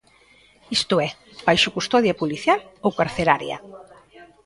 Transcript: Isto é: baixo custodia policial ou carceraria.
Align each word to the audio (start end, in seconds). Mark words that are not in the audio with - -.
Isto 0.77 0.95
é: 1.07 1.09
baixo 1.47 1.73
custodia 1.77 2.17
policial 2.21 2.59
ou 2.85 2.91
carceraria. 2.99 3.57